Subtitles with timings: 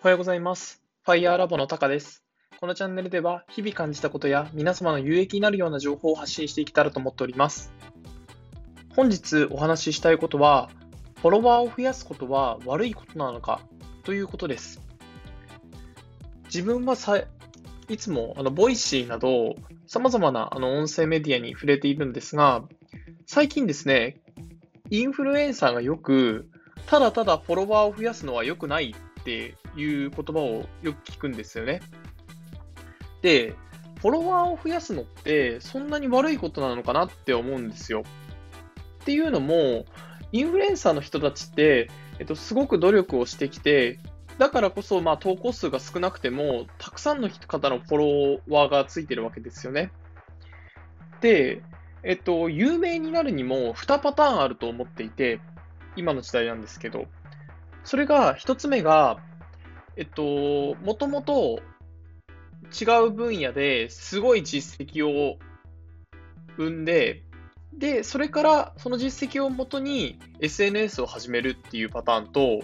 [0.00, 0.80] おはようございます。
[1.04, 2.22] ファイヤーラボのタカです。
[2.60, 7.72] このチャンネルでは日々感じたことや皆様の有益になるような情報を発信していけたらと思っております。
[8.94, 10.70] 本日お話ししたいことは、
[11.16, 13.60] フォロワーを増やすことは悪いことなのか
[14.04, 14.80] ということです。
[16.44, 17.20] 自分はさ
[17.88, 19.56] いつもあのボイシーなど
[19.88, 22.62] 様々なあの音声メディアに触れているんですが、
[23.26, 24.20] 最近ですね、
[24.90, 26.48] インフルエンサーがよく、
[26.86, 31.80] ただただフォロワーを増やすのは良くないっていう言葉をよく聞くんですよね。
[33.22, 33.54] で、
[34.00, 38.04] フォロワーを増やすのってそんなに悪いことなのかなって思うんですよ。
[39.02, 39.86] っていうのも、
[40.32, 41.88] インフルエンサーの人たちって、
[42.18, 43.98] えっと、すごく努力をしてきて、
[44.38, 49.90] だからこそ、まあ、投稿数が少なくても、たくさんの方のフォロワーがついてるわけですよね。
[51.20, 51.62] で、
[52.04, 55.40] えっと、有名になるにも2パターンあると思っていて、
[55.96, 57.06] 今の時代なんですけど、
[57.82, 59.18] それが1つ目が、
[59.98, 61.60] えっと、もともと
[62.80, 65.38] 違う分野ですごい実績を
[66.56, 67.24] 生んで、
[67.72, 72.60] で、それからその実績をもとに SNS を始めるっていうパターンと、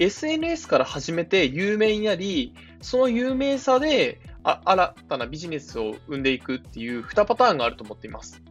[0.00, 8.42] SNS から始めて有名になり、その有名さで新たなビジネスを生んでいくっていう2パターンがあると思っています。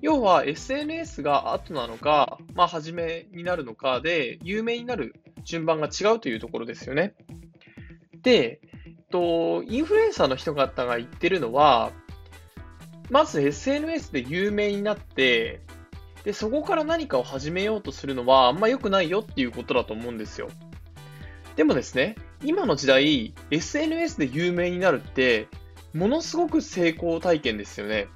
[0.00, 5.14] 要は SNS が後なのか、まあ初めになるのかで、有名になる
[5.44, 7.14] 順番が違うというところですよね。
[8.22, 11.92] で、えっと、インフルエンサーの人方が言ってるのは、
[13.10, 15.60] まず SNS で有名になって、
[16.24, 20.48] で、そこから何かを始めようとするのはあんま良くないよっていうことだと思うんですよ。
[21.56, 25.48] でもですね、今の時代、SNS で有名になるって、
[25.92, 28.06] ものすごく成功体験ですよね。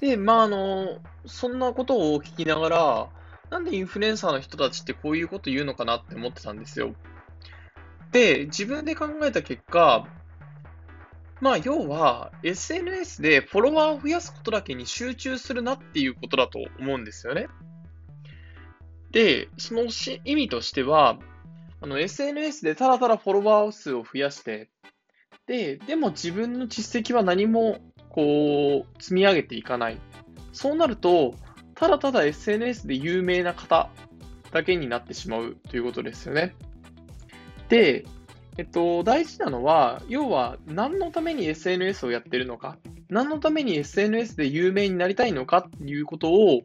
[0.00, 3.08] で、まあ、あの、そんなことを聞きながら、
[3.50, 6.94] なんでインフルエンサーの人たちってこういうこと言うのかなって思ってたんですよ。
[8.16, 10.08] で、自分で考えた結果、
[11.42, 17.48] まあ、要は、SNS でフォロワーを増やすことだけに集中するなっていうことだと思うんですよね。
[19.10, 19.88] で、その
[20.24, 21.18] 意味としては、
[21.82, 24.70] あの、SNS でただただフォロワー数を増やして、
[25.46, 29.98] で、でも自分の実績は何も、こう、積み上げていかない。
[30.54, 31.34] そうなると、
[31.74, 33.90] ただただ SNS で有名な方
[34.52, 36.54] だけになってしまうということですよね。
[37.68, 38.04] で、
[38.58, 42.78] えっと、大事なのは、要は何のために SNS をやってるのか、
[43.08, 46.62] 何のために SNS で有名になりたいのかっていうことを、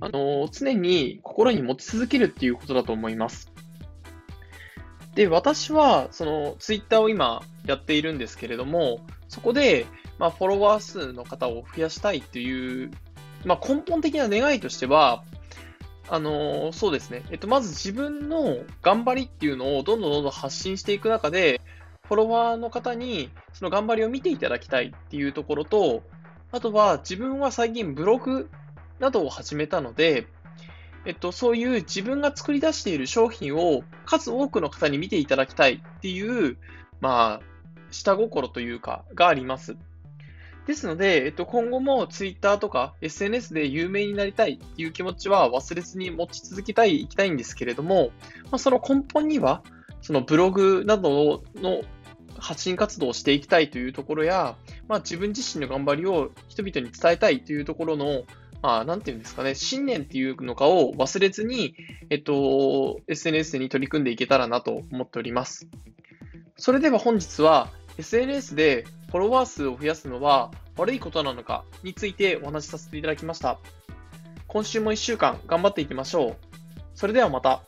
[0.00, 3.52] あの、常に心に持ち続けるっていうことだと思います。
[5.14, 9.86] で、私は、その、ツイッターを今やっているんですけれども、そこで、
[10.18, 12.90] まあ、フォロワー数の方を増やしたいっていう、
[13.44, 15.24] まあ、根本的な願いとしては、
[16.08, 17.24] あのーそうですね。
[17.30, 21.60] えっと、まず自分の頑張りっていうのをどんどんどんどん発信していく中で、
[22.06, 26.02] フォロワーの方にその頑張りを見ていただきたいっていうところと、
[26.52, 28.48] あとは自分は最近ブログ
[29.00, 30.26] などを始めたので、
[31.04, 36.56] えっと、そういう自分が作り出している商品を数多くの方に見ていただきたいっていう、
[37.00, 37.46] まあ、
[37.90, 39.76] 下心というか、があります。
[40.66, 48.10] ですので、えっと、今後も Twitter とか SNS で有名になりたいっていう気持ちは忘れずに持ち続けたい、いきたいんですけれども、
[48.44, 49.62] まあ、その根本には、
[50.02, 51.82] そのブログなどの
[52.36, 54.56] 発信活動をしていきたいというところや、
[54.88, 58.24] まあ、自分自身の頑張りを人々に伝えたいというところの、
[58.60, 61.76] まあ、なんていうんですかね、信念っていうのかを忘れずに、
[62.10, 65.68] えっと、SNS に取り組んでいけたらなと思っております。
[66.56, 67.68] それでは本日は
[67.98, 73.58] SNS でフォロワー数を増やすのは悪いことなのかについてお話しさせていただきました。
[74.48, 76.36] 今週も1週間頑張っていきましょう。
[76.94, 77.62] それではまた。